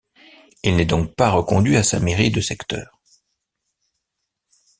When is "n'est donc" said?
0.77-1.13